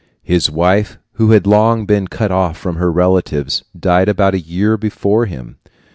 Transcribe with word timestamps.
His 0.23 0.49
wife, 0.49 0.97
who 1.11 1.29
had 1.29 1.45
long 1.45 1.85
been 1.85 2.07
cut 2.07 2.31
off 2.31 2.57
from 2.57 2.77
her 2.77 2.91
relatives, 2.91 3.63
died 3.79 4.09
about 4.09 4.33
a 4.33 4.39
year 4.39 4.75
before 4.75 5.27
him. 5.27 5.57